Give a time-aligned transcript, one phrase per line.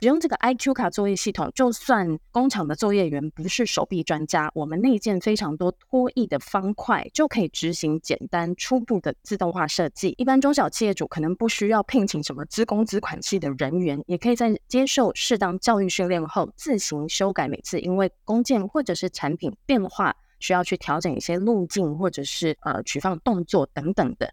[0.00, 10.14] 使用这个 IQ 卡作业系统，就算工厂的作业员不是手臂专家，我们内建非常多拖曳的方块，就可以执行简单初步的自动化设计。
[10.16, 24.32] 一般中小企业主可能不需要聘请什么资工资款系的人员，也可以在接受适当教育训练后自行修改每次因为工件或者是产品变化需要去调整一些路径或者是呃取放动作等等的。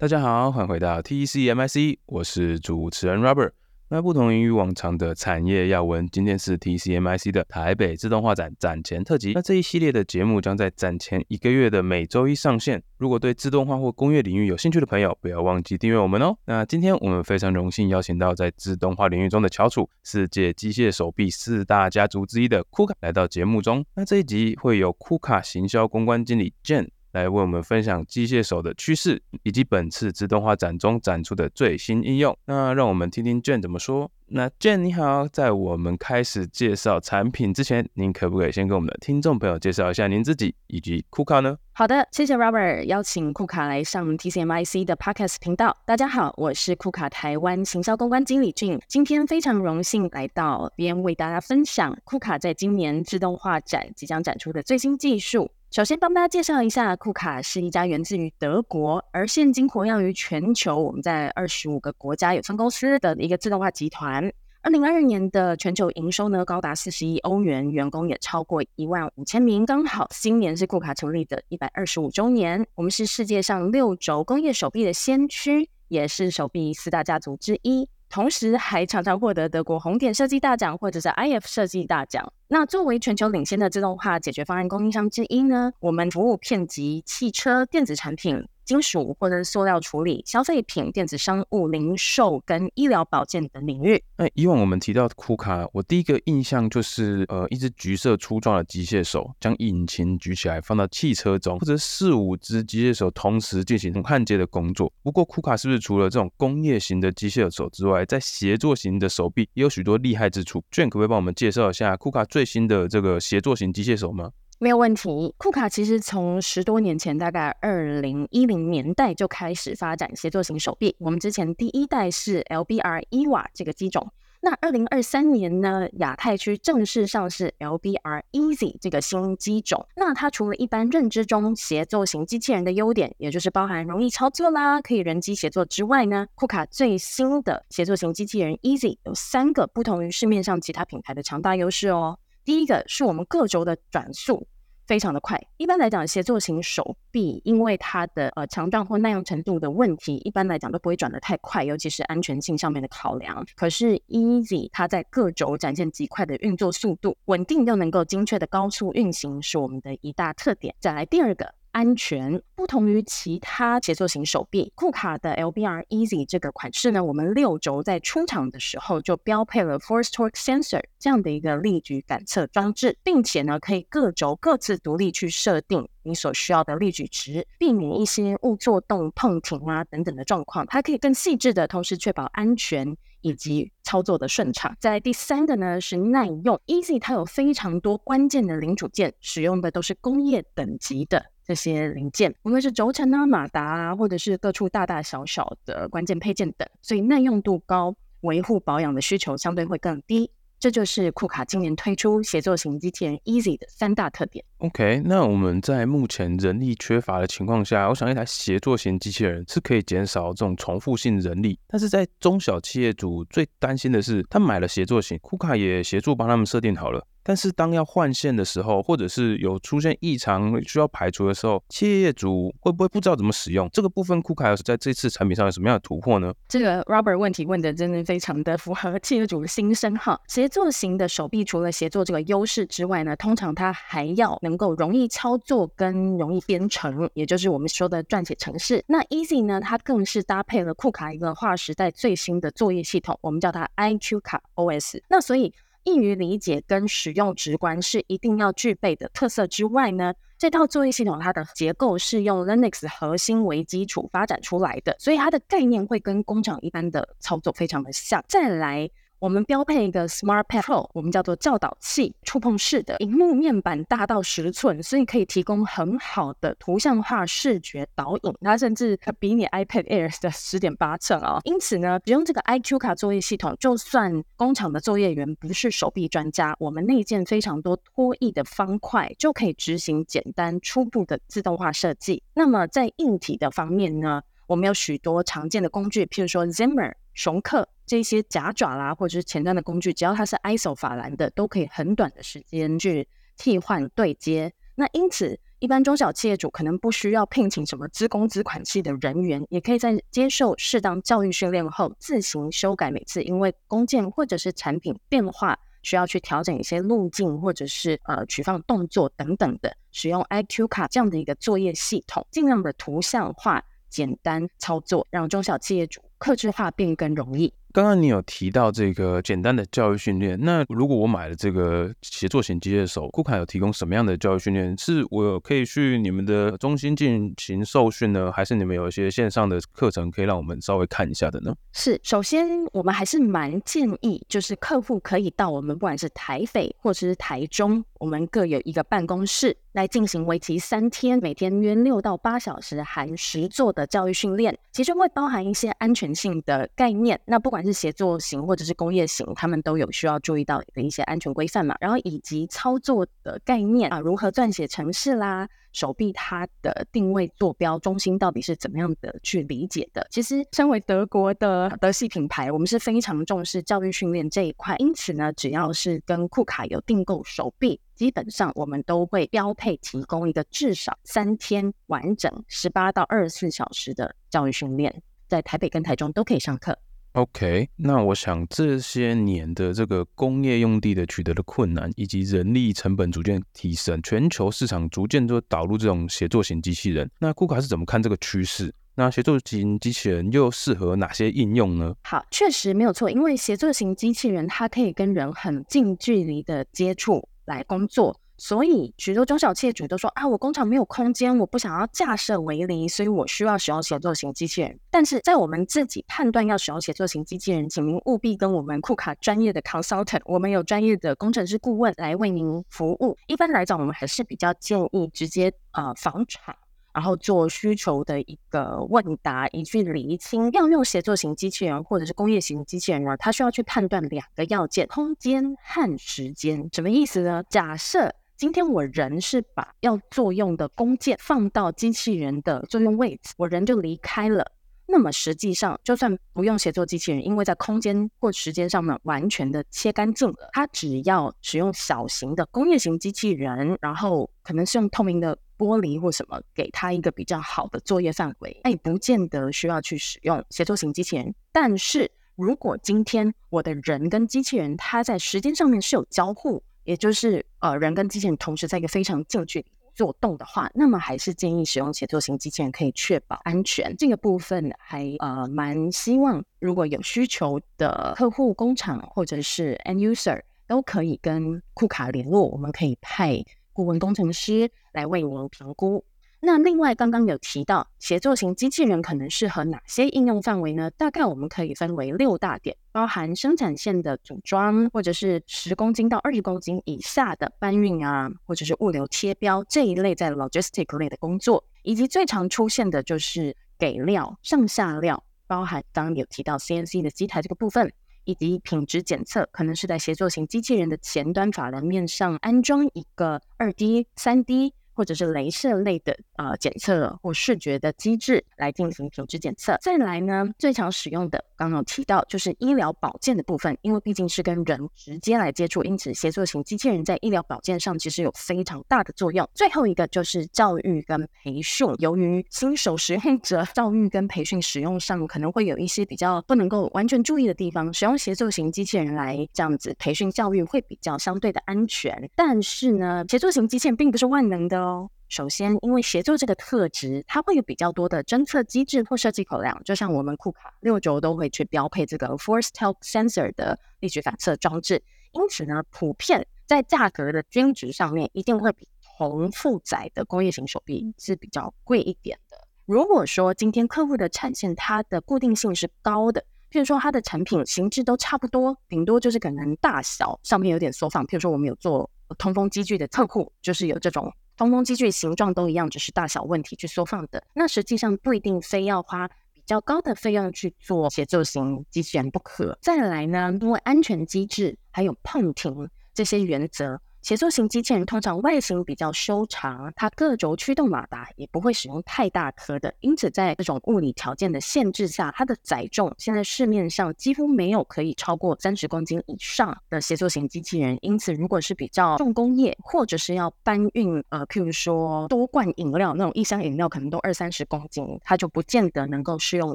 [0.00, 3.50] 大家好，欢迎回到 TCMIC，我是主持人 Robert。
[3.88, 9.32] 那不同于往常的产业要闻，今天是 TCMIC 的台北自动化展展前特辑。
[9.34, 12.80] 那这一系列的节目将在展前一个月的每周一上线。
[12.98, 16.36] 如果对自动化或工业领域有兴趣的朋友，不要忘记订阅我们哦。
[16.44, 23.84] 那今天我们非常荣幸邀请到在自动化领域中的翘楚，世界机械手臂四大家族之一的 KUKA 来到节目中。
[23.96, 26.86] 那这一集会有 KUKA 行销公关经理 Jen。
[27.12, 32.36] 来为我们分享机械手的趋势，以及本次自动化展中展出的最新应用。
[32.44, 34.10] 那让我们听听 Jen 怎么说。
[34.30, 41.56] 那 Jen 你好，在我们开始介绍产品之前，您可不可以先跟我们的听众朋友介绍一下您自己以及库卡呢？
[41.72, 45.74] 好的，谢谢 Robert 邀请库卡来上 TCMIC 的 Podcast 频道。
[45.86, 55.50] 大家好，我是库卡台湾行销公关经理 Jen，今天非常荣幸来到这边为大家分享库卡在今年自动化展即将展出的最新技术。
[55.70, 64.32] 首先帮大家介绍一下库卡是一家源自于德国，而现今活跃于全球，我们在二十五个国家有分公司的一个自动化集团。
[64.62, 69.66] 二零二二年的全球营收呢，高达四十亿欧元，员工也超过一万五千名。
[69.66, 77.86] 刚好今年是库卡成立的一百二十五周年，我们是世界上六轴工业手臂的先驱，也是手臂四大家族之一。
[78.08, 82.32] 同时还常常获得德国红点设计大奖或者是 iF 设计大奖。
[82.48, 88.48] 那作为全球领先的自动化解决方案供应商之一呢，我们服务遍及汽车、电子产品。
[88.68, 94.04] 金属或者塑料处理、消费品、电子商务、零售跟医疗保健等领域。
[94.18, 104.92] 那以往我们提到库卡我第一个印象就是呃，一只橘色粗壮的机械手将引擎举起来放到汽车中，或者四五只机械手同时进行焊接的工作。
[105.02, 114.30] 不过库卡是不是除了这种工业型的机械手之外，在协作型的手臂也有许多厉害之处？Jen 可不可以帮我们介绍一下库卡最新的这个协作型机械手吗？
[114.60, 115.32] 没有问题。
[115.36, 120.96] 库卡其实从十多年前，大概二零一零年代就开始发展协作型手臂。
[120.98, 124.10] 我们之前第一代是 LBR EVA 这个机种。
[124.40, 129.86] 那二零二三年呢，亚太区正式上市 LBR Easy 这个新机种。
[129.94, 142.18] 那它除了一般认知中协作型机器人的优点，也就是包含容易操作啦，可以人机协作之外呢库卡最新的协作型机器人 Easy 有三个不同于市面上其他品牌的强大优势哦。
[142.48, 144.48] 第一个是我们各轴的转速
[144.86, 145.38] 非常的快。
[145.58, 153.44] 一般来讲，协作型手臂因为它的呃强壮或耐用程度的问题，一般来讲都不会转得太快，尤其是安全性上面的考量。
[153.54, 160.74] 可是 Easy 它在各轴展现极快的运作速度，稳定又能够精确的高速运行，是我们的一大特点。
[160.80, 161.57] 再来第二个。
[161.72, 180.66] 安全不同于其他协作型手臂库卡的 LBR Easy 这个款式呢，我们六轴在出厂的时候就标配了 Force Torque Sensor 这样的一个力矩感测装置，并且呢，可以各轴各自独立去设定你所需要的力矩值，避免一些误作动、碰停啊等等的状况。
[180.66, 184.76] 它可以更细致的同时确保安全以及操作的顺畅。
[184.80, 191.26] 在第三个呢是耐用，Easy 它有非常多关键的零组件，使用的都是工业等级的。
[191.48, 200.30] 这些零件，无论是轴承啊、马达啊，或者是各处大大小小的关键配件等，所以耐用度高，维护保养的需求相对会更低。
[200.60, 204.44] 这就是库卡今年推出协作型机器人 Easy 的三大特点。
[204.58, 211.58] OK，那我们在目前人力缺乏的情况下，我想一台协作型机器人是可以减少这种重复性人力。
[211.68, 217.06] 但是在中小企业主最担心的是，他买了协作型库卡也协助帮他们设定好了。
[217.28, 226.32] 但是当要换线的时候，或者是有出现异常需要排除的时候，企业业主会不会不知道怎么使用这个部分库卡在这次产品上有什么样的突破呢？
[226.48, 230.18] 这个 Robert 问题问的真的非常的符合企业主的心声哈。
[230.26, 238.82] 协作型的手臂除了协作这个优势之外呢，通常它还要能够容易操作跟容易编程，也就是我们说的撰写程式。
[238.86, 245.02] 那 Easy 呢，它更是搭配了库卡一个划时代最新的作业系统，我们叫它 IQ 卡 OS。
[245.10, 245.52] 那所以
[245.88, 258.22] 易于理解跟使用直观是一定要具备的特色之外呢，这套作业系统它的结构是用 Linux 核心为基础发展出来的，所以它的概念会跟工厂一般的操作非常的像。
[258.28, 271.40] 再来，我们标配一个 SmartPad Pro，我们叫做教导器，触碰式的，荧幕面板大到十寸，所以可以提供很好的图像化视觉导引，它甚至比你 iPad Air 的十点八寸哦。
[271.42, 282.22] 因此呢，使用这个 iQ 卡作业系统，就算工厂的作业员不是手臂专家，我们内建非常多拖曳的方块，就可以执行简单初步的自动化设计。
[282.34, 287.68] 那么在硬体的方面呢，我们有许多常见的工具，譬如说 Zimmer、熊克。
[287.88, 294.52] 这些夹爪啦，或者是前端的工具，只要它是 ISO 法兰的，都可以很短的时间去替换对接。
[294.76, 317.52] 那因此，一般中小企业主可能不需要聘请什么资工资款系的人员，也可以在接受适当教育训练后，自行修改每次因为工件或者是产品变化需要去调整一些路径，或者是呃取放动作等等的，使用 iQ 卡这样的一个作业系统，尽量的图像化、简单操作，让中小企业主客制化变更容易。
[317.72, 324.76] 刚刚你有提到这个简单的教育训练，那如果我买了这个协作型机械手库卡有提供什么样的教育训练？
[324.78, 331.54] 是我有可以去你们的中心进行受训呢，还是你们有一些线上的课程可以让我们稍微看一下的呢？
[331.72, 347.20] 是，首先我们还是蛮建议，就是客户可以到我们不管是台北或者是台中，我们各有一个办公室来进行为期三天，每天约六到八小时含实作的教育训练，其中会包含一些安全性的概念。
[347.26, 351.76] 那不管是协作型或者是工业型，他们都有需要注意到的一些安全规范嘛。
[351.78, 355.48] 然后以及操作的概念啊，如何撰写程式啦，
[355.78, 360.04] 手臂它的定位坐标中心到底是怎么样的去理解的。
[360.10, 364.74] 其实，身为德国的德系品牌，我们是非常重视教育训练这一块。
[364.78, 376.76] 因此呢，只要是跟库卡有订购手臂，基本上我们都会标配提供一个至少三天完整十八到二十四小时的教育训练，在台北跟台中都可以上课。
[377.18, 387.10] OK，那我想这些年的这个工业用地的取得的困难，以及人力成本逐渐提升，全球市场逐渐都导入这种协作型机器人。
[387.18, 388.72] 那库卡是怎么看这个趋势？
[388.94, 391.92] 那协作型机器人又适合哪些应用呢？
[392.04, 398.20] 好，确实没有错，因为协作型机器人它可以跟人很近距离的接触来工作。
[398.38, 404.78] 所以，许多中小企业主都说啊，我工厂没有空间，我不想要架设围篱，所以我需要使用协作型机器人。
[404.90, 413.18] 但是在我们自己判断要使用协作型机器人，请您务必跟我们库卡专业的 consultant，我们有专业的工程师顾问来为您服务。
[413.26, 416.56] 一般来讲，我们还是比较建议直接呃访厂。
[416.94, 426.68] 然后做需求的一个问答，以去厘清要用协作型机器人或者是工业型机器人呢，它需要去判断两个要件：空间和时间。
[426.72, 427.44] 什么意思呢？
[427.48, 434.52] 假设今天我人是把要作用的弓箭放到机器人的作用位置，我人就离开了。
[434.86, 445.36] 那么实际上，就算不用协作机器人，因为在空间或时间上面完全的切干净了，它只要使用小型的工业型机器人，然后可能是用透明的。
[445.58, 451.34] 玻璃或什么，给它一个比较好的作业范围，那也，不见得需要去使用协作型机器人。
[451.50, 463.94] 但是如果今天我的人跟机器人，它在时间上面是有交互，也就是呃人跟机器人同时在一个非常近距离做动的话，那么还是建议使用协作型机器人，可以确保安全。
[463.98, 473.44] 这个部分还呃蛮希望，如果有需求的客户、工厂或者是 end user 都可以跟库卡联络，我们可以派。
[473.74, 476.02] 顾问工程师来为您评估。
[476.40, 480.88] 那另外，刚刚有提到协作型机器人可能适合哪些应用范围呢？
[480.90, 497.92] 大概我们可以分为六大点，包含生产线的组装，或者是十公斤到二十公斤以下的搬运啊，或者是物流贴标这一类在 logistic 类的工作，以及最常出现的就是给料、上下料，包含刚刚有提到 CNC 的机台这个部分。
[498.24, 504.74] 以及品质检测，可能是在协作型机器人的前端法兰面上安装一个二 D、三 D。
[504.98, 509.78] 或者是镭射类的呃检测或视觉的机制来进行品质检测。
[509.80, 519.48] 再来呢，最常使用的刚刚有提到就是医疗保健的部分，因为毕竟是跟人直接来接触，因此协作型机器人在医疗保健上其实有非常大的作用。
[519.54, 532.28] 最后一个就是教育跟培训，由于新手使用者教育跟培训使用上可能会有一些比较不能够完全注意的地方，使用协作型机器人来这样子培训教育会比较相对的安全。
[532.34, 534.87] 但是呢，协作型机器人并不是万能的哦。
[535.28, 545.02] 首先，因为协作这个特质，它会有比较多的侦测机制或设计口量，就像我们库卡六轴都会去标配这个 Force Talk Sensor 的力矩反测装置，
[545.32, 552.56] 因此呢，普遍在价格的均值上面，一定会比同负载的工业型手臂是比较贵一点的。
[552.86, 561.26] 如果说今天客户的产线它的固定性是高的，譬如说它的产品形制都差不多，顶多就是可能大小上面有点缩放。
[561.26, 567.42] 譬如说我们有做通风机具的测库，就是有这种通风机具形状都一样，只是大小问题去缩放的。
[567.54, 572.76] 那实际上不一定非要花比较高的费用去做协作型机器人不可。
[572.82, 577.00] 再来呢，因为安全机制还有碰停这些原则。
[577.28, 590.96] 协作型机器人通常外形比较修长，它各轴驱动马达也不会使用太大颗的，因此在这种物理条件的限制下，它的载重现在市面上几乎没有可以超过三十公斤以上的协作型机器人。
[591.02, 599.74] 因此，如果是比较重工业或者是要搬运，呃，譬如说多罐饮料那种一箱饮料可能都二三十公斤，它就不见得能够适用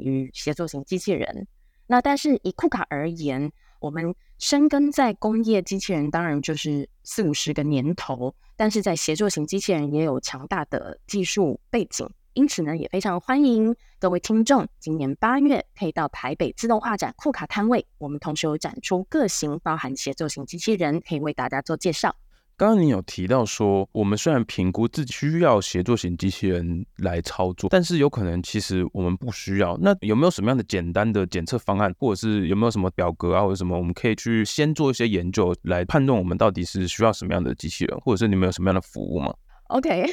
[0.00, 1.46] 于协作型机器人。
[1.86, 3.52] 那但是以库卡而言，
[3.84, 22.16] 我们深耕在工业机器人，当然就是四五十个年头，但是在协作型机器人也有强大的技术背景，因此呢，也非常欢迎各位听众，今年八月可以到台北自动化展库卡摊位，我们同时有展出各型包含协作型机器人，可以为大家做介绍。
[22.56, 29.76] 刚刚你有提到说，我们虽然评估自己需要协作型机器人来操作，但是有可能其实我们不需要。
[29.78, 39.34] 那有没有什么样的简单的检测方案，或者是有没有什么表格啊，或者什么我们可以去先做一些研究来判断我们到底是需要什么样的机器人，或者是你们有什么样的服务吗
[39.68, 40.06] ？OK，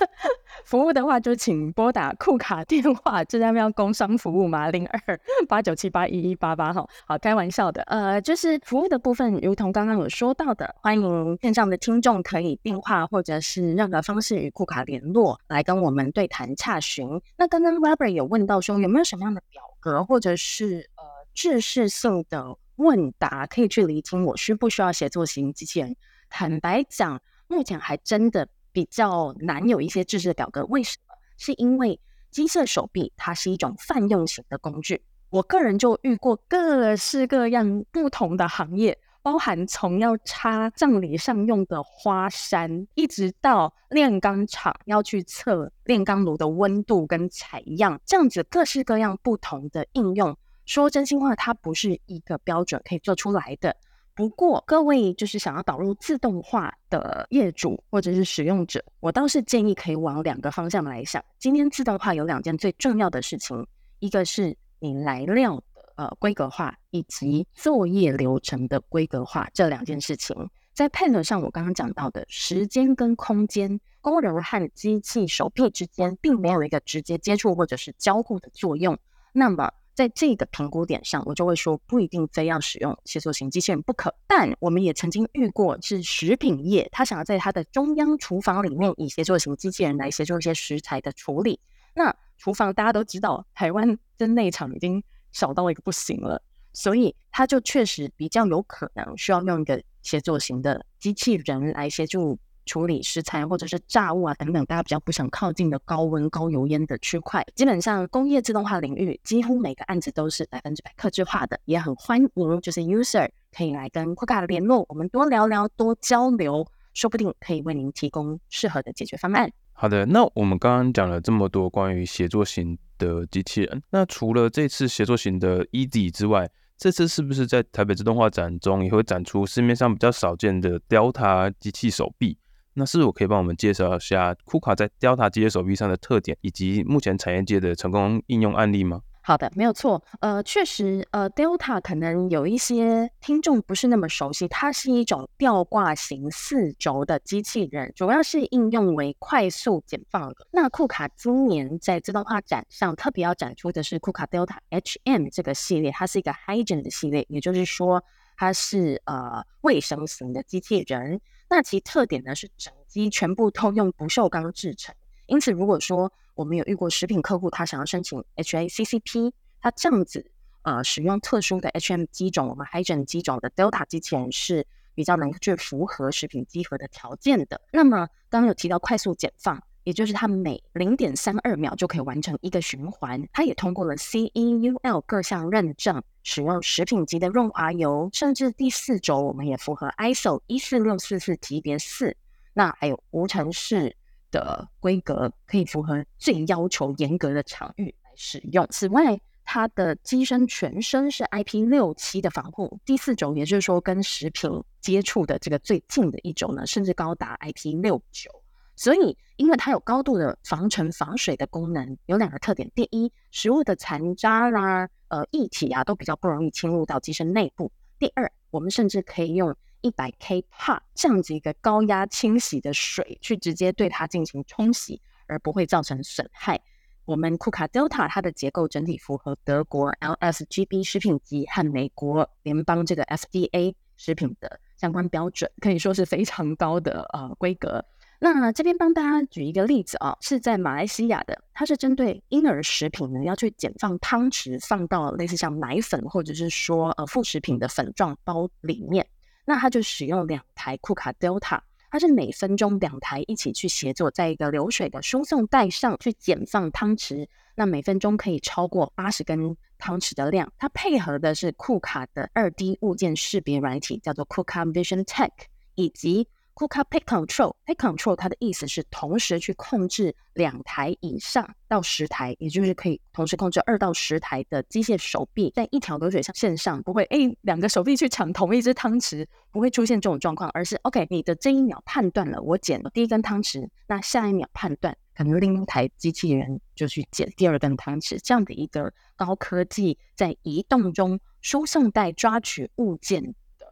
[0.64, 4.70] 服务的话就请拨打库卡电话，这边要工商服务嘛？
[4.70, 5.18] 零二
[5.48, 7.82] 八九七八一一八八哈，好，开玩笑的。
[7.84, 17.20] 呃，就是服务的部分，如同刚刚有说到的，欢迎线上的听众可以电话或者是任何方式与库卡联络，来跟我们对谈洽询。
[17.36, 25.96] 那刚刚 Robert 有问到说，有没有什么样的表格或者是呃制式性的问答，可以去厘清我需不需要协作型机器人？
[26.28, 28.46] 坦白讲，目前还真的。
[28.72, 31.14] 比较难有一些制式的表格，为什么？
[31.38, 32.00] 是因为
[32.30, 35.02] 机械手臂它是一种泛用型的工具。
[35.30, 50.36] 我个人就遇过各式各样不同的行业，包含从要插葬礼上用的花山，一直到炼钢厂要去测炼钢炉的温度跟采样，这样子各式各样不同的应用。
[50.64, 53.76] 说真心话，它不是一个标准可以做出来的。
[54.14, 61.24] 不过，各位就是想要导入自动化的业主或者是使用者，我倒是建议可以往两个方向来想。
[61.38, 63.66] 今天自动化有两件最重要的事情，
[64.00, 65.64] 一个是你来料的
[65.96, 69.48] 呃规格化，以及作业流程的规格化。
[69.54, 70.36] 这两件事情
[70.74, 78.98] 在配合上，我刚刚讲到的时间跟空间，工人和机器手臂之间并没有一个直接接触或者是交互的作用，
[79.32, 79.72] 那么。
[79.94, 84.14] 在这个评估点上，我就会说不一定非要使用协作型机器人不可。
[84.26, 91.60] 但我们也曾经遇过是食品业，他想要在他的中央厨房里面以协作型机器人来协助一些食材的处理。
[91.94, 102.38] 那厨房大家都知道，台湾的内场已经小到一个不行了，所以他就确实比较有可能需要用一个协作型的机器人来协助。
[102.66, 107.44] 处理食材或者是炸物啊等等，大家比较不想靠近的高温高油烟的区块。
[107.54, 119.50] 基本上工业自动化领域，几乎每个案子都是百分之百客制化的，也很欢迎就是 user 可以来跟库卡联络，我们多聊聊多交流，说不定可以为您提供适合的解决方案。
[119.72, 132.36] 好的，那我们刚刚讲了这么多关于协作型的机器人，那除了这次协作型的 EZ 之外，这次是不是在台北自动化展中也会展出市面上比较少见的 Delta 机器手臂？
[132.74, 139.02] 那是否可以帮我们介绍一下库卡在 Delta 机械手臂上的特点，以及目前产业界的成功应用案例吗？
[139.24, 140.02] 好的，没有错。
[140.18, 150.34] 呃，确实，呃，Delta 可能有一些听众不是那么熟悉，它是一种吊挂型四轴的机器人，主要是应用为快速减放。
[150.50, 158.02] 那库卡今年在自动化展上特别要展出的是库卡 Delta HM 这个系列，它是一个 Hygiene 的系列，也就是说
[158.36, 161.20] 它是呃卫生型的机器人。
[161.54, 164.94] 那其特点呢是整机全部都用不锈钢制成，
[165.26, 170.30] 因此如果说我们有遇过食品客户，他想要申请 HACCP，他这样子
[170.62, 177.60] 呃使用特殊的 HM 机种，我们 Hygen 机种的 Delta 机器人是比较能够去符合食品机盒的条件的。
[177.70, 179.62] 那么刚刚有提到快速减放。
[179.84, 192.16] 也就是它每零点三二秒就可以完成一个循环，它也通过了 CEUL 各项认证，使用食品级的润滑油，甚至第四轴我们也符合 ISO 一四六四四级别四，
[192.54, 193.96] 那还有无尘室
[194.30, 198.66] 的规格，可以符合最要求严格的场域来使用。
[198.70, 208.41] 此外，它的机身全身是 IP 六七的防护，第四轴也就是说跟食品接触的这个最近的一轴呢，甚至高达 IP 六九。
[208.82, 217.70] 所以，因为它有高度的防尘防水的功能，有两个特点：第一，食物的残渣啦、呃液体啊，都比较不容易侵入到机身内部；
[218.00, 226.60] 第二，我们甚至可以用一百 K 帕这样子一个高压清洗的水去直接对它进行冲洗，而不会造成损害。
[227.04, 237.84] 我们库卡 Delta 它的结构整体符合德国 LSGB 食品级和美国联邦这个 FDA 食品的相关标准，可以说是非常高的呃规格。
[238.24, 249.04] 那这边帮大家举一个例子啊，是在马来西亚的，它是针对婴儿食品呢，要去减放汤匙，放到类似像奶粉或者是说呃副食品的粉状包里面。
[249.44, 251.58] 那它就使用两台库卡 Delta，
[251.90, 257.26] 它是每分钟两台一起去协作，在一个流水的输送带上去减放汤匙。
[257.56, 260.52] 那每分钟可以超过八十根汤匙的量。
[260.58, 265.30] 它配合的是库卡的二 D 物件识别软体，叫做库卡 Vision Tech，
[265.74, 293.22] 以及 KUKA Pick Control，Pick Control 它的意思是同时去控制两台以上到十台，也就是可以同时控制二到十台的机械手臂，在一条流水线上不会诶两个手臂去抢同一只汤匙，不会出现这种状况，而是 OK 你的这一秒判断了我捡了第一根汤匙，那下一秒判断可能另一台机器人就去捡第二根汤匙，这样的一个高科技在移动中输送带抓取物件
[293.58, 293.66] 的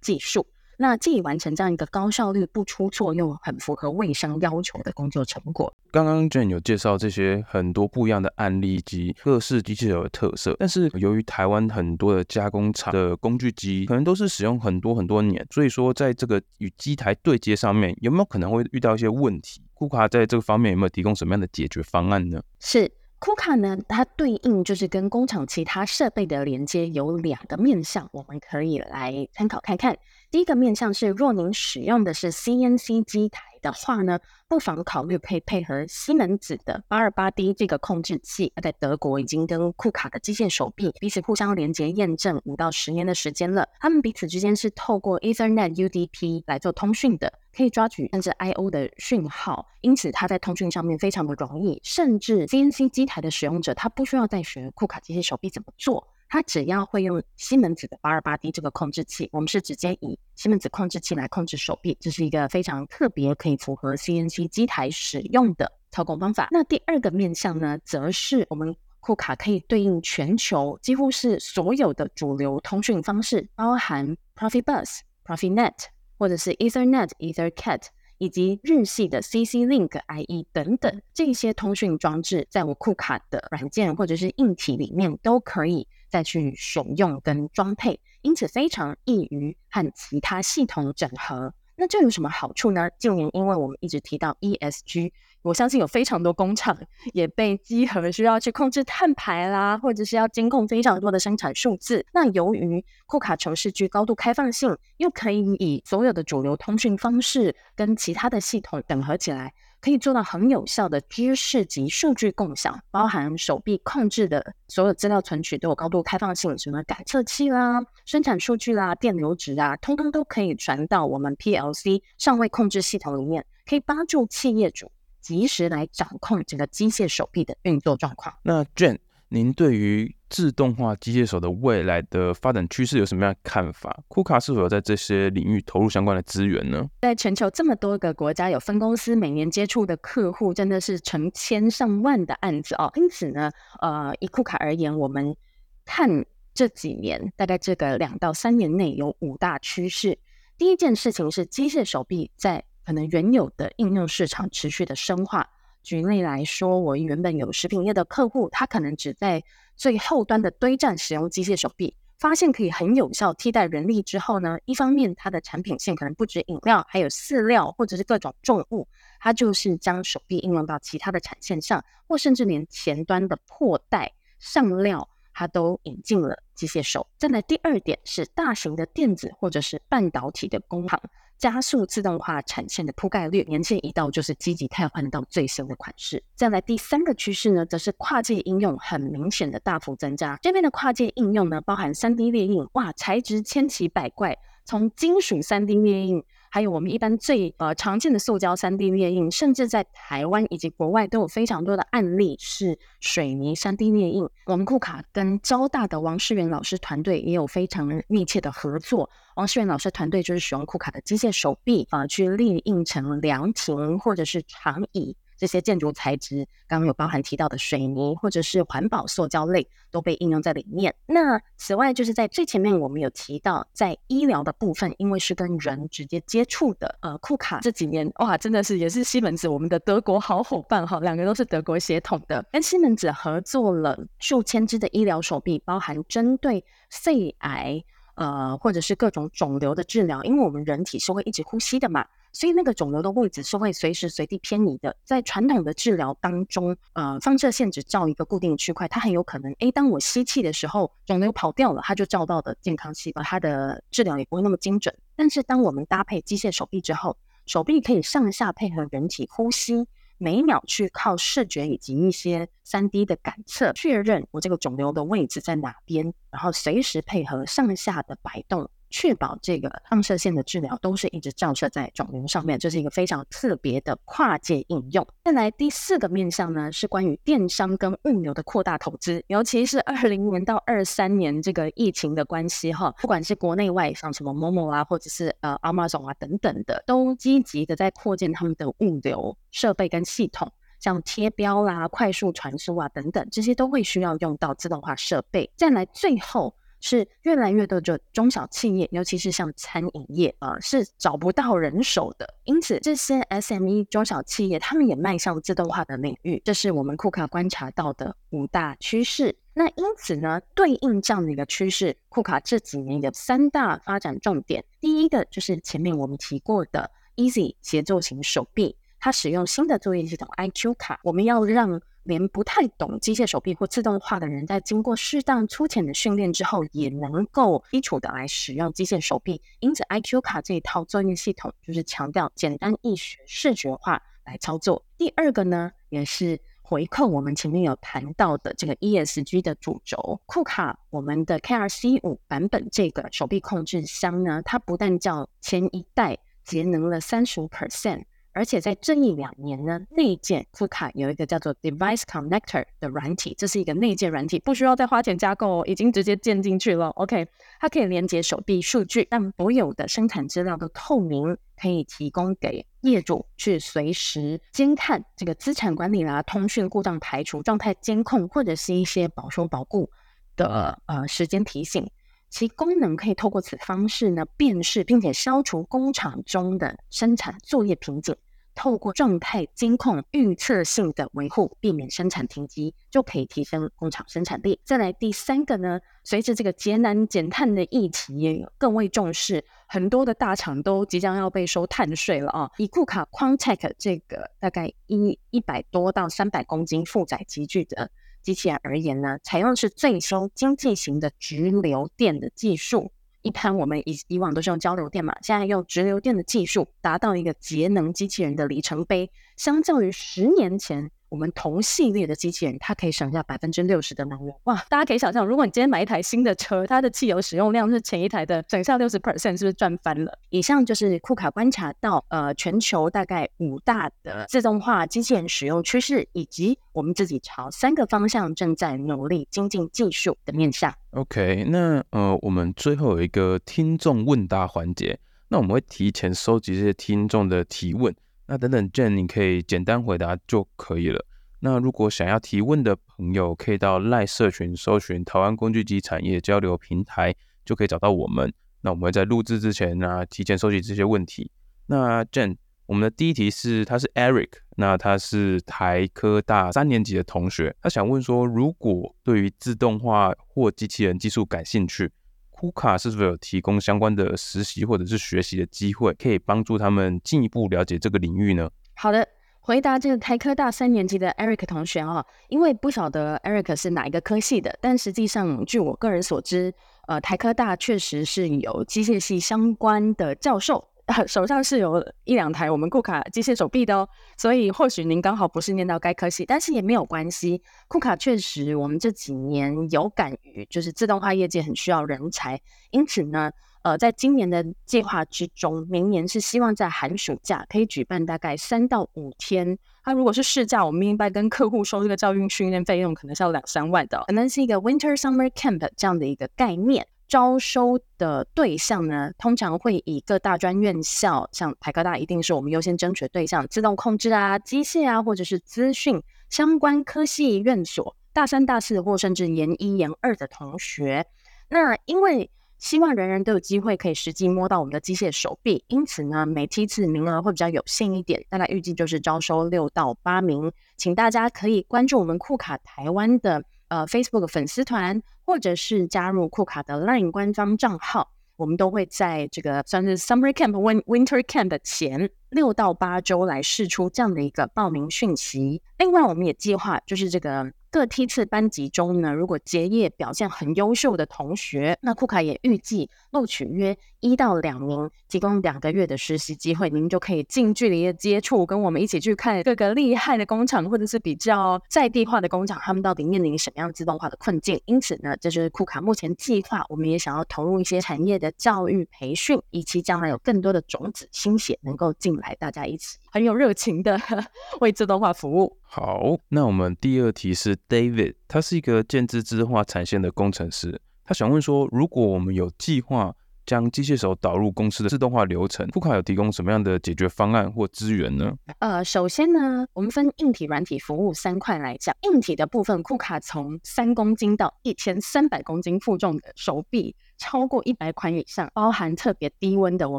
[0.00, 0.48] 技术。
[0.76, 5.72] 那既完成这样一个高效率、不出错又很符合卫生要求的工作成果。
[5.90, 22.42] 刚刚 Jane 有介绍这些很多不一样的案例及各式机器手的特色，但是由于台湾很多的加工厂的工具机可能都是使用很多很多年，所以说在这个与机台对接上面有没有可能会遇到一些问题？KUKA 在这个方面有没有提供什么样的解决方案呢？
[22.60, 22.90] 是。
[23.18, 29.96] KUKA 呢，它对应就是跟工厂其他设备的连接有两个面向，我们可以来参考看看。
[30.30, 34.18] 第一个面向是，若您使用的是 CNC 机台的话呢，
[34.48, 38.52] 不妨考虑配配合西门子的 828D 这个控制器。
[38.54, 47.32] 它在德国已经跟库卡的机械手臂彼此互相连接验证五到十年的时间了，他们彼此之间是透过 Ethernet UDP 来做通讯的。
[47.56, 51.80] 可以抓取甚至 I/O 的讯号，因此它在通讯上面非常的容易。
[51.82, 59.28] 甚至 CNC 机台的使用者，他不需要再学库卡机械手臂怎么做，它只要会用西门子的 828D 这个控制器。
[59.32, 66.48] 我们是直接以西门子控制器来控制手臂，这是一个非常特别可以符合 CNC 机台使用的操控方法。
[66.50, 75.72] 那第二个面向呢，则是我们库卡可以对应全球几乎是所有的主流通讯方式，包含 Profibus、Profinet。
[76.18, 77.82] 或者是 Ethernet、EtherCAT
[78.16, 91.54] 以及日系的 CC-Link IE 等等这些通讯装置，在我库卡的软件或者是硬体里面都可以再去选用跟装配，因此非常易于和其他系统整合。
[91.78, 92.88] 那这有什么好处呢？
[92.98, 95.12] 近年因为我们一直提到 ESG。
[95.42, 96.76] 我相信有非常多工厂
[97.12, 102.04] 也被稽核需要去控制碳排啦，或者是要监控非常多的生产数字。
[102.12, 109.52] 那由于库卡城市具高度开放性，又可以以所有的主流通讯方式跟其他的系统整合起来，
[109.86, 124.90] 可以做到很有效的知识及数据共享，包含手臂控制的所有资料存取都有高度开放性，什么感测器啦、生产数据啦、电流值啊，通通都可以传到我们 PLC 上位控制系统里面，可以帮助企业主。
[125.20, 128.34] 及时来掌控整个机械手臂的运作状况。
[128.42, 136.84] 那 Jane，您对于自动化机械手的未来的发展趋势有什么样的看法库卡是否有在这些领域投入相关的资源呢？
[137.00, 142.90] 在全球这么多个国家有分公司，每年接触的客户真的是成千上万的案子哦。
[142.96, 145.36] 因此呢，呃，以库卡而言，我们
[145.84, 150.18] 看这几年，大概这个两到三年内有五大趋势。
[150.58, 155.46] 第一件事情是机械手臂在可能原有的应用市场持续的深化。
[155.82, 159.40] 举例来说，我原本有食品业的客户，他可能只在
[159.76, 168.88] 最后端的堆栈使用机械手臂，发现可以很有效替代人力之后呢，一方面它的产品线可能不止饮料，还有饲料或者是各种重物，
[169.20, 177.06] 它就是将手臂应用到其他的产线上，或甚至连前端的破袋上料，它都引进了机械手。
[177.18, 180.98] 再来第二点是大型的电子或者是半导体的工厂。
[181.38, 186.24] 加速自动化产线的铺盖率，年限一到就是积极汰换到最新的款式。
[186.34, 190.38] 再来第三个趋势呢，则是跨界应用很明显的大幅增加。
[190.40, 204.28] 这边的跨界应用呢，包含 3D 列印，哇，材质千奇百怪，从金属 3D 列印还有我们一般最呃常见的塑胶三 D 列印，甚至在台湾以及国外都有非常多的案例是水泥三 D 列印。
[204.46, 209.10] 我们库卡跟交大的王世元老师团队也有非常密切的合作。
[209.34, 215.16] 王世元老师团队就是使用库卡的机械手臂啊、去列印成凉亭或者是长椅。
[215.36, 220.94] 这些建筑材质，刚刚有包含提到的水泥或者是环保塑胶类，都被应用在里面。
[221.06, 242.06] 那此外，就是在最前面我们有提到，在医疗的部分，因为是跟人直接接触的，呃，库卡这几年哇，真的是也是西门子我们的德国好伙伴哈，两个都是德国血统的，跟西门子合作了数千只的医疗手臂，包含针对肺癌，呃，或者是各种肿瘤的治疗，因为我们人体是会一直呼吸的嘛。
[242.36, 244.94] 所以那个肿瘤的位置是会随时随地偏移的。
[245.04, 254.94] 在传统的治疗当中，呃，放射线只照一个固定区块，它很有可能，诶，当我吸气的时候，肿瘤跑掉了，它就照到的健康细胞，它的治疗也不会那么精准。
[255.14, 268.68] 但是当我们搭配机械手臂之后，手臂可以上下配合人体呼吸，每秒去靠视觉以及一些 3D 的感测确认我这个肿瘤的位置在哪边，然后随时配合上下的摆动。
[268.96, 275.06] 确保这个放射线的治疗都是一直照射在肿瘤上面，这是一个非常特别的跨界应用。
[275.22, 295.50] 再来第四个面向呢，是关于电商跟物流的扩大投资，尤其是二零年到二三年这个疫情的关系哈，不管是国内外，像什么 Momo 啊，或者是呃 Amazon 啊等等的，都积极的在扩建他们的物流设备跟系统，像贴标啦、快速传输啊等等，这些都会需要用到自动化设备。
[295.54, 296.56] 再来最后。
[296.86, 302.34] 是越来越多的中小企业，尤其是像餐饮业，呃，是找不到人手的。
[302.44, 306.40] 因此，这些 SME 中小企业，他们也迈向自动化的领域。
[306.44, 309.36] 这是我们库卡观察到的五大趋势。
[309.52, 314.64] 那因此呢，对应这样的一个趋势，库卡这几年有三大发展重点。
[314.80, 321.82] 第一个就是前面我们提过的 Easy 协作型手臂，它使用新的作业系统 iQ 卡，我们要让。
[322.06, 329.42] 连不太懂机械手臂或自动化的人，在经过适当粗浅的训练之后，也能够基础的来使用机械手臂。
[329.60, 334.84] 因此，iQ 卡这一套作业系统就是强调简单易学、视觉化来操作。
[334.96, 340.20] 第二个呢，也是回扣我们前面有谈到的这个 ESG 的主轴。
[340.26, 348.04] 库卡我们的 KRC 五版本这个手臂控制箱呢，它不但较前一代节能了三十五 percent。
[348.36, 356.88] 而且在这一两年呢，内建库卡有一个叫做 Device Connector 的软体，这是一个内建软体，不需要再花钱加购，已经直接建进去了。
[356.90, 357.26] OK，
[357.58, 369.90] 它可以连接手臂数据，让所有的生产资料都透明，可以提供给业主去随时监看这个资产管理啦、通讯故障排除、状态监控，或者是一些保修保固
[370.36, 371.88] 的呃时间提醒。
[372.28, 378.14] 其功能可以透过此方式呢，辨识并且消除工厂中的生产作业瓶颈。
[378.56, 384.58] 透过状态监控、预测性的维护，避免生产停机，就可以提升工厂生产力。
[384.64, 392.50] 再来第三个呢，随着这个节能减碳的议题也更为重视，很多的大厂都即将要被收碳税了啊。
[392.56, 397.90] 以库卡 Quantec 这个大概一一百多到三百公斤负载级距的
[398.22, 402.90] 机器人而言呢，采用是最新经济型的直流电的技术。
[403.26, 410.92] 一般我们以以往都是用交流电嘛，现在用直流电的技术，达到一个节能机器人的里程碑，相较于十年前。
[411.08, 414.34] 我们同系列的机器人，它可以省下百分之六十的能源。
[414.44, 420.18] 哇，大家可以想象，如果你今天买一台新的车，它的汽油使用量是前一台的省下六十 percent，是不是赚翻了？
[420.30, 430.74] 以上就是库卡观察到，呃，全球大概五大的自动化机器人使用趋势，以及我们自己朝三个方向正在努力精进技术的面向。
[430.90, 437.94] OK，那呃，我们最后有一个听众问答环节，那我们会提前收集这些听众的提问。
[438.28, 441.06] 那等等，Jane，你可以简单回答就可以了。
[441.40, 448.32] 那如果想要提问的朋友，可以到赖社群搜寻台湾工具机产业交流平台，就可以找到我们。
[448.62, 451.30] 那我们在录制之前呢，提前收集这些问题。
[451.66, 452.36] 那 Jane，
[452.66, 461.92] 我们的第一题是，他是 Eric，那他是台科大三年级的同学，他想问说，如果对于自动化或机器人技术感兴趣，
[462.38, 468.50] 库卡是否有提供相关的实习或者是学习的机会，可以帮助他们进一步了解这个领域呢？
[468.74, 469.08] 好的，
[469.40, 476.52] 回答这个台科大三年级的 Eric 同学啊，因为不晓得 Eric 是哪一个科系的，但实际上据我个人所知，
[476.86, 480.68] 呃，台科大确实是有机械系相关的教授。
[481.06, 487.42] 手上是有一两台我们库卡机械手臂的哦，所以或许您刚好不是念到该科系，但是也没有关系。
[487.66, 499.58] 库卡确实，我们这几年有感于就是自动化业界很需要人才，因此呢，呃，在今年的计划之中，明年是希望在寒暑假可以举办大概三到五天。
[499.82, 506.86] 它如果是试驾，我们明白跟客户收这个教育训练费用可能是要两三万的，可能是一个 Winter Summer Camp 这样的一个概念。
[507.08, 521.06] 招收的对象呢，通常会以各大专院校，像台科大一定是我们优先争取的对象，自动控制啊、机械啊，或者是资讯相关科系院所，大三、大四或甚至研一、研二的同学。
[521.48, 533.44] 那因为希望人人都有机会可以实际摸到我们的机械手臂，因此呢，每梯次名额会比较有限一点，大概预计就是招收六到八名，请大家可以关注我们库卡台湾的。
[533.68, 545.62] 呃，Facebook 粉丝团，或者是加入库卡的 LINE 官方账号，我们都会在这个算是 Summer Camp、Win Winter Camp 的前六到八周来试出这样的一个报名讯息。
[545.78, 547.52] 另外，我们也计划就是这个。
[547.68, 564.58] 各梯次班级中呢，如果结业表现很优秀的同学，那库卡也预计录取约一到两名，提供两个月的实习机会，您就可以近距离的接触，跟我们一起去看各个厉害的工厂，或者是比较在地化的工厂，他们到底面临什么样自动化的困境。
[564.64, 574.00] 因此呢，这就是库卡目前计划，我们也想要投入一些产业的教育培训，以及将来有更多的种子新血能够进来，大家一起很有热情的
[574.60, 575.56] 为自动化服务。
[575.62, 583.14] 好，那我们第二题是 David，他是一个建置自动化产线的工程师，他想问说，如果我们有计划
[583.46, 588.34] 将机械手导入公司的自动化流程，库卡有提供什么样的解决方案或资源呢？
[588.58, 591.94] 呃，首先呢，我们分硬体、软体服务三块来讲。
[592.02, 596.94] 硬体的部分，库卡从三公斤到一千三百公斤负重的手臂。
[597.18, 599.98] 超过一百款以上，包含特别低温的，我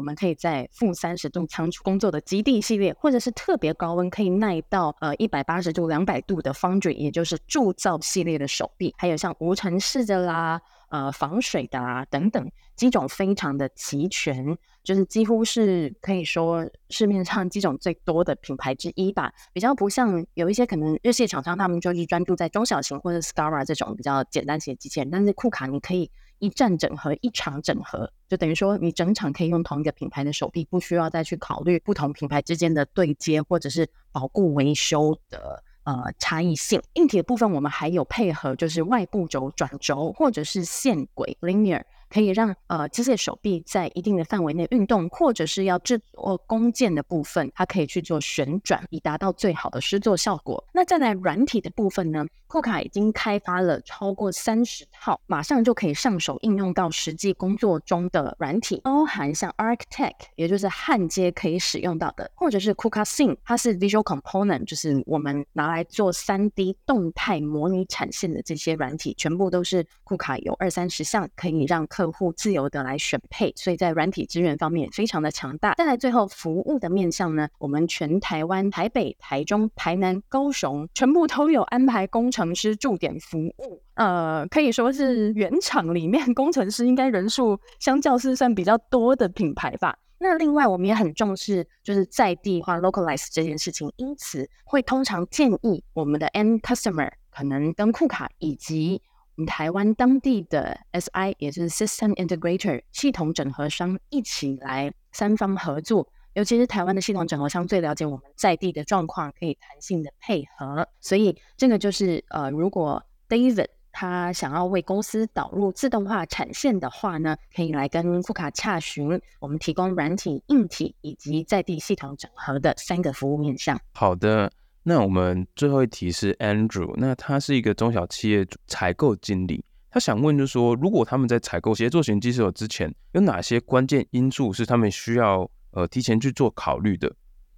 [0.00, 19.30] 们可以在负三十度仓储工作的极地系列，或者是特别高温可以耐到呃一百八十度、两百度的 Foundry，也就是铸造系列的手臂，还有像无尘室的啦、呃防水的啦等等，机种非常的齐全，就是几乎是可以说市面上机种最多的品牌之一吧。
[19.52, 26.10] 比较不像有一些可能日系厂商，他们就是专注在中小型或者 Scara 这种比较简单型的机器人，但是库卡你可以。
[26.40, 36.80] 一站整合，一厂整合，就等于说你整厂可以用同一个品牌的手臂，不需要再去考虑不同品牌之间的对接或者是保固维修的呃差异性。
[36.94, 41.82] 硬体的部分，我们还有配合就是外部轴转轴或者是线轨 linear。
[42.08, 50.64] 可以让呃机械手臂在一定的范围内运动，或者是要制作弓箭的部分，它可以去做旋转，以达到最好的施作效果。
[50.72, 52.26] 那再来软体的部分呢？
[52.46, 71.86] 库卡已经开发了超过三十套，马上就可以上手应用到实际工作中的软体，包含像 ArcTech，也就是焊接可以使用到的，或者是 KUKA Sim，它是 Visual Component，就是我们拿来做三 D 动态模拟产线的这些软体，全部都是库卡有二三十项可以让。
[71.98, 75.74] 客户自由的来选配，所以在软体资源方面非常的强大。
[75.74, 83.82] 再来最后服务的面向呢，我们全台湾台北、台中、台南、高雄全部都有安排工程师驻点服务。
[83.94, 89.98] 呃，可以说是原厂里面工程师应该人数相较是算比较多的品牌吧。
[90.20, 99.02] 那另外我们也很重视就是在地化 localize 这件事情，因此会通常建议我们的 end customer 可能跟库卡以及
[99.46, 110.88] 台湾当地的 SI 也就是 System Integrator 系统整合商一起来三方合作，尤其是台湾的系统整合商最了解我们在地的状况，可以弹性的配合。
[111.00, 123.80] 所以这个就是呃，如果 David 他想要为公司导入自动化产线的话呢，可以来跟库卡洽询，我们提供软体、硬体以及在地系统整合的三个服务面向。
[123.94, 124.52] 好的。
[124.88, 137.14] 那我们最后一题是 Andrew，那他是一个中小企业采购经理，他想问就是说，如果他们在采购协作型机械手之前，有哪些关键因素是他们需要呃提前去做考虑的？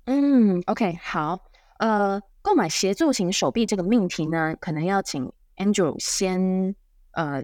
[0.07, 1.39] 嗯，OK，好，
[1.79, 6.75] 呃，购买协作型手臂这个命题呢，可能要请 Andrew 先
[7.13, 7.41] 呃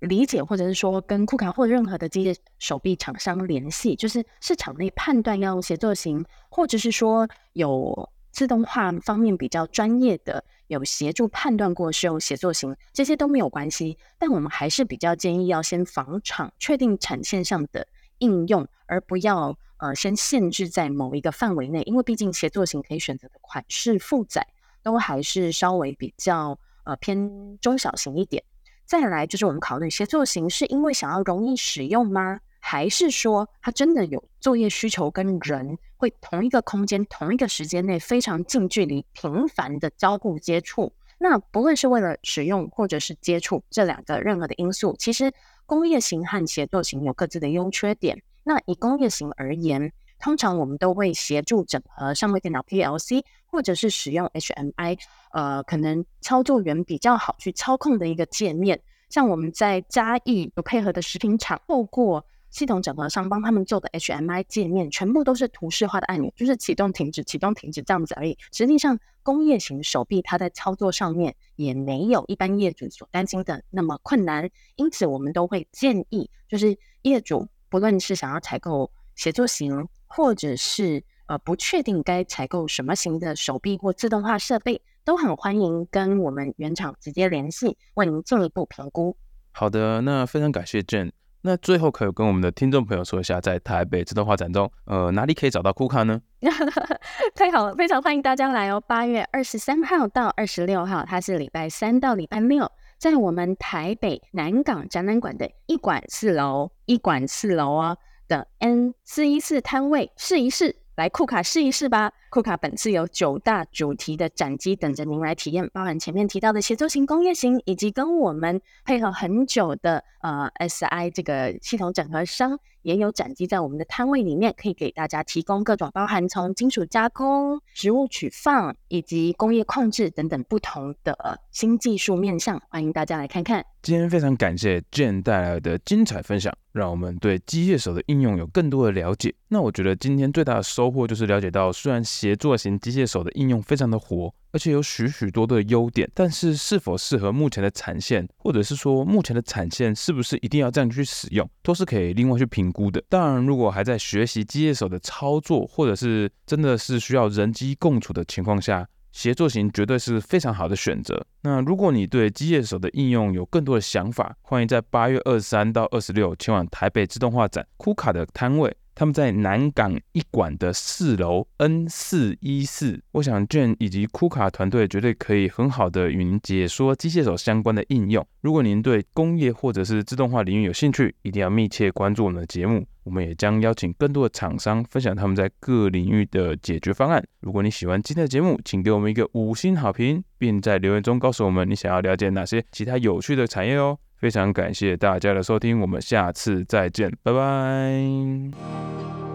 [0.00, 8.10] 理解，或者是说跟库卡或任何的机械手臂厂商联系，就是市场内判断要用协作型，或者是说有。
[8.38, 13.98] 自动化方面比较专业的，有协助判断过是用协作型，这些都没有关系。
[14.16, 24.46] 但我们还是比较建议要先访厂，确定产线上的应用，而不要呃先限制在某一个范围内，因为毕竟协作型可以选择的款式负载
[24.84, 28.44] 都还是稍微比较呃偏中小型一点。
[28.84, 32.38] 再来就是我们考虑协作型是因为想要容易使用吗？
[32.58, 40.92] 还是说它真的有作业需求跟人会同一个空间、同一个时间内非常近距离、频繁的交互接触？
[41.18, 45.32] 那不论是为了使用或者是接触这两个任何的因素，其实
[45.66, 48.22] 工业型和协作型有各自的优缺点。
[48.44, 54.98] 那以工业型而言，通常我们都会协助整合上位电脑 PLC，或者是使用 HMI，
[55.32, 58.80] 呃，可能操作员比较好去操控的一个界面。
[59.10, 68.36] 像我们在嘉义有配合的食品厂，透过系统整合商帮他们做的 HMI 界面，全部都是图示化的按钮，就是启动、停止、启动、停止这样子而已。
[68.52, 74.50] 实际上，工业型手臂它在操作上面也没有一般业主所担心的那么困难。
[74.76, 89.14] 因此，我们都会建议，就是业主不论是想要采购协作型，或者是呃不确定该采购什么型的手臂或自动化设备，都很欢迎跟我们原厂直接联系，为您进一步评估。
[89.52, 91.12] 好的，那非常感谢 Jane。
[91.42, 96.20] 那最后可以跟我们的听众朋友说一下，在台北自动化展中，呃，哪里可以找到库卡呢？
[97.34, 98.80] 太好了，非常欢迎大家来哦！
[98.80, 107.96] 八月二十三号到二十六号，它是礼拜三到礼拜六，在我们台北南港展览馆的一馆四楼，一馆四楼哦
[108.26, 110.76] 的 N 四一四摊位试一试。
[110.96, 112.12] 来库卡试一试吧！
[112.30, 133.64] 库卡本次有九大主题的展机等着您来体验，包含前面提到的协作型、工业型，以及跟我们配合很久的呃 SI 这个系统整合商，也有展机在我们的摊位里面，可以给大家提供各种包含从金属加工、植物取放以及工业控制等等不同的新技术面向，欢迎大家来看看。
[133.80, 139.34] 今天非常感谢 Jane 带来的精彩分享，让我们对机械手的应用有更多的了解。
[139.46, 153.00] 那我觉得今天最大的收获就是了解到，虽然协作型机械手的应用非常的活，而且有许许多多的优点，但是是否适合目前的产线，或者是说目前的产线是不是一定要这样去使用，都是可以另外去评估的。
[153.08, 161.24] 当然，如果还在学习机械手的操作，或者是真的是需要人机共处的情况下，协作型绝对是非常好的选择。
[161.42, 168.76] 那如果你对机械手的应用有更多的想法，欢迎在八月二十三到二十六前往台北自动化展库卡的摊位。
[168.98, 178.26] 他们在南港一馆的四楼 N 四一四，我想 jan 以及库卡团队绝对可以很好的与您解说机械手相关的应用。
[178.40, 182.84] 如果您对工业或者是自动化领域有兴趣，一定要密切关注我们的节目。
[183.04, 187.24] 我们也将邀请更多的厂商分享他们在各领域的解决方案。
[187.38, 193.96] 如果你喜欢今天的节目，请给我们一个五星好评，并在留言中告诉我们你想要了解哪些其他有趣的产业哦。
[194.18, 199.27] 非常感谢大家的收听，我们下次再见，拜拜。